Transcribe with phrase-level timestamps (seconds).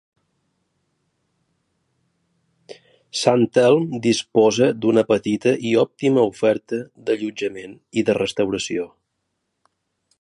[3.23, 6.81] Sant Elm disposa d'una petita i òptima oferta
[7.11, 8.91] d'allotjament i de restauració.